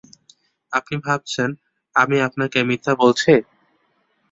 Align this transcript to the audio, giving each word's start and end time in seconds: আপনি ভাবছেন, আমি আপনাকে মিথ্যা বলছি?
আপনি 0.73 0.95
ভাবছেন, 1.05 1.49
আমি 1.95 2.17
আপনাকে 2.27 2.59
মিথ্যা 2.69 2.93
বলছি? 3.01 3.31